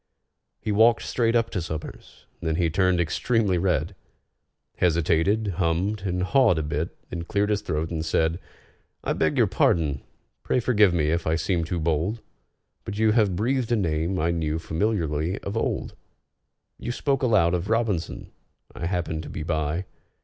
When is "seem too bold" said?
11.35-12.19